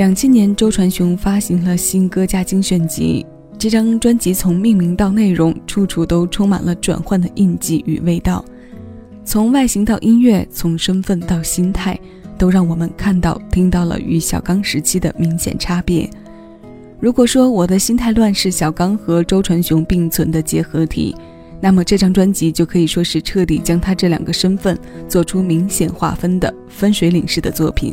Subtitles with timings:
[0.00, 3.26] 两千年，周传雄发行了新歌加精选集。
[3.58, 8.42] 这张专辑从命名到内容，处处都充满了转换的印记与味道。
[9.26, 12.00] 从外形到音乐，从身份到心态，
[12.38, 16.08] 都让我们看到、听到了与小刚时期的明显差别。
[16.98, 21.14] 如果说我的心态乱是小刚和周传雄并存的结合体，
[21.60, 27.92] 那么这张专辑就可以说是彻底将他这两个身份做出明显划分的分水岭式的作品。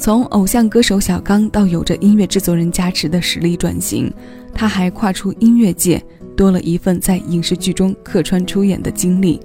[0.00, 4.10] 从偶像歌手小刚到有着音乐制作人加持的实力转型，
[4.54, 6.02] 他还跨出音乐界，
[6.34, 9.38] 多了一份在影视剧中客串出演的经历。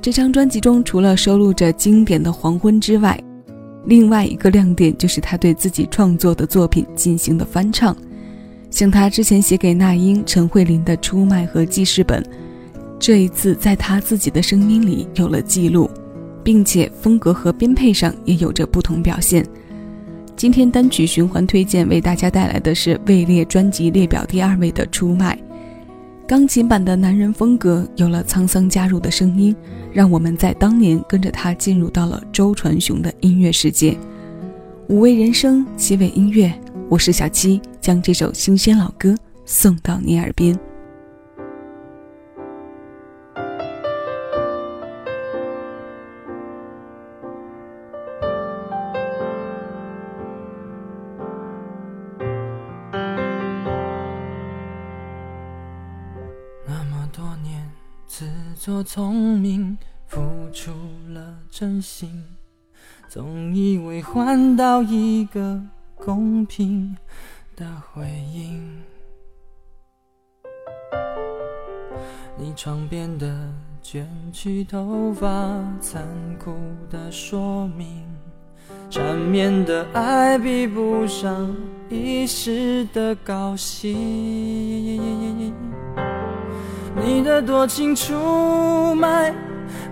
[0.00, 3.22] 这张专辑中除了收录着经典的《黄昏》之外，
[3.84, 7.94] 另外一个亮点就是他对自己创作的作品进行的翻唱，
[8.70, 12.24] 像他之前写给那英、陈慧琳的《出卖》和记事本，
[12.98, 15.90] 这一次在他自己的声音里有了记录。
[16.44, 19.44] 并且风格和编配上也有着不同表现。
[20.36, 25.34] 今天单曲循环推荐为大家带来的是位列专辑列表第二位的《出卖》，
[26.28, 29.56] 钢琴版的男人风格有了沧桑加入的声音，
[29.92, 33.96] 让我们在当年跟着他进入到了周传雄的音乐世界。
[34.88, 36.52] 五味人生，七味音乐，
[36.90, 39.14] 我是小七，将这首新鲜老歌
[39.46, 40.58] 送到你耳边。
[57.16, 57.70] 多年
[58.08, 58.26] 自
[58.56, 60.20] 作聪明，付
[60.52, 60.72] 出
[61.10, 62.24] 了真心，
[63.08, 65.62] 总以为换到一个
[65.94, 66.96] 公平
[67.54, 68.82] 的回应。
[72.36, 73.48] 你床边的
[73.80, 75.28] 卷曲头发，
[75.80, 76.04] 残
[76.36, 76.52] 酷
[76.90, 78.04] 的说明，
[78.90, 81.54] 缠绵的爱比不上
[81.88, 83.94] 一时的高兴。
[86.96, 89.34] 你的多情出卖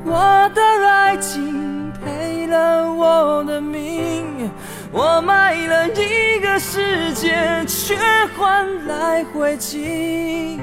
[0.04, 4.50] 我的爱情，赔了我的命。
[4.92, 7.96] 我卖了一个世界，却
[8.36, 10.58] 换来灰烬。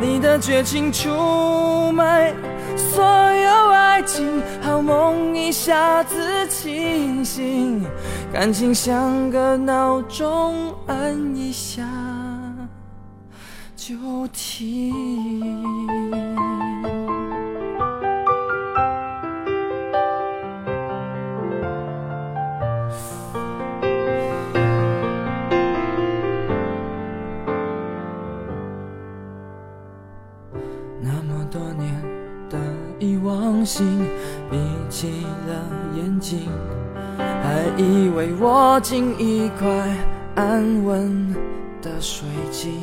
[0.00, 2.32] 你的绝情出卖
[2.76, 7.84] 所有爱情，好梦一下子清醒，
[8.32, 11.82] 感情像个闹钟，按一下。
[13.84, 13.96] 就
[14.28, 15.40] 停。
[31.00, 31.92] 那么多年
[32.48, 32.56] 的
[33.00, 34.06] 遗忘性，
[34.48, 35.66] 闭起了
[35.96, 36.48] 眼睛，
[37.18, 39.68] 还以为握紧一块
[40.36, 41.34] 安稳
[41.82, 42.78] 的水晶。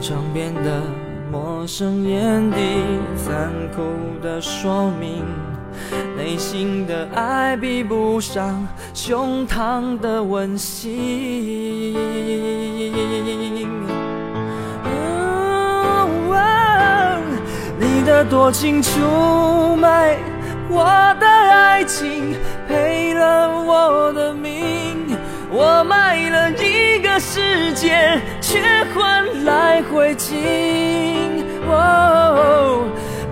[0.00, 0.80] 窗边的
[1.30, 2.56] 陌生眼底，
[3.16, 3.82] 残酷
[4.22, 5.22] 的说明，
[6.16, 11.94] 内心的爱比不上胸膛的温馨。
[17.78, 20.16] 你的多情出卖
[20.70, 20.84] 我
[21.20, 22.34] 的爱情，
[22.66, 25.16] 赔了我的命，
[25.50, 26.50] 我卖了
[27.20, 28.18] 一个世界。
[28.40, 28.58] 却
[28.94, 30.34] 换来灰烬。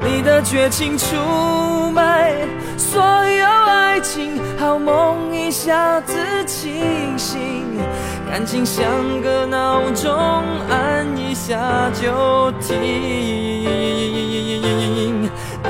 [0.05, 2.35] 你的绝情出卖
[2.77, 7.41] 所有爱情，好梦一下子清醒，
[8.31, 8.85] 感情像
[9.23, 10.15] 个闹钟，
[10.71, 12.77] 按一下就停。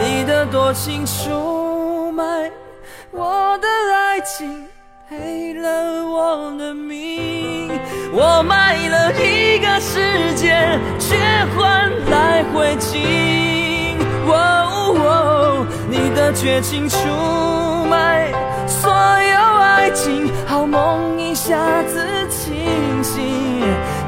[0.00, 2.50] 你的多情出卖
[3.12, 4.66] 我的爱情，
[5.08, 7.37] 赔了我的命。
[8.12, 11.16] 我卖了一个世界，却
[11.54, 13.96] 换来灰烬。
[14.30, 16.96] 哦，你的绝情出
[17.88, 18.32] 卖
[18.66, 23.60] 所有爱情，好梦一下子清醒，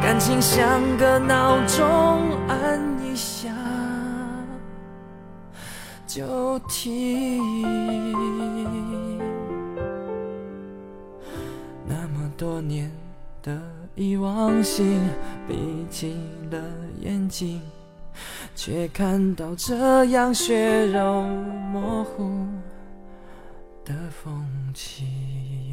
[0.03, 3.49] 感情像个闹钟，按一下
[6.06, 7.41] 就停。
[11.87, 12.91] 那么多年
[13.43, 13.61] 的。
[13.97, 14.99] 遗忘性，
[15.47, 16.15] 闭起
[16.51, 16.59] 了
[17.01, 17.61] 眼睛，
[18.55, 21.23] 却看到这样血肉
[21.73, 22.47] 模糊
[23.85, 25.69] 的风景。